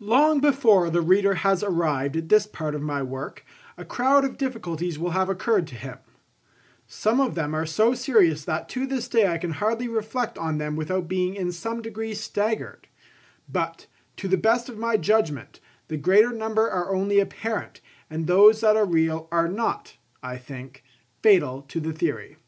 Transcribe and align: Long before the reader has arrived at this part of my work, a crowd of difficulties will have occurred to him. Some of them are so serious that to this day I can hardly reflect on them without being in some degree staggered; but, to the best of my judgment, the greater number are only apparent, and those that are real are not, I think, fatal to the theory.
Long 0.00 0.40
before 0.40 0.88
the 0.88 1.02
reader 1.02 1.34
has 1.34 1.62
arrived 1.62 2.16
at 2.16 2.30
this 2.30 2.46
part 2.46 2.74
of 2.74 2.80
my 2.80 3.02
work, 3.02 3.44
a 3.76 3.84
crowd 3.84 4.24
of 4.24 4.38
difficulties 4.38 4.98
will 4.98 5.10
have 5.10 5.28
occurred 5.28 5.66
to 5.66 5.74
him. 5.74 5.98
Some 6.86 7.20
of 7.20 7.34
them 7.34 7.54
are 7.54 7.66
so 7.66 7.92
serious 7.92 8.46
that 8.46 8.66
to 8.70 8.86
this 8.86 9.08
day 9.08 9.26
I 9.26 9.36
can 9.36 9.50
hardly 9.50 9.88
reflect 9.88 10.38
on 10.38 10.56
them 10.56 10.74
without 10.74 11.06
being 11.06 11.34
in 11.34 11.52
some 11.52 11.82
degree 11.82 12.14
staggered; 12.14 12.88
but, 13.46 13.86
to 14.16 14.26
the 14.26 14.38
best 14.38 14.70
of 14.70 14.78
my 14.78 14.96
judgment, 14.96 15.60
the 15.88 15.98
greater 15.98 16.32
number 16.32 16.70
are 16.70 16.94
only 16.94 17.20
apparent, 17.20 17.82
and 18.08 18.26
those 18.26 18.62
that 18.62 18.74
are 18.74 18.86
real 18.86 19.28
are 19.30 19.48
not, 19.48 19.98
I 20.22 20.38
think, 20.38 20.82
fatal 21.20 21.60
to 21.68 21.78
the 21.78 21.92
theory. 21.92 22.38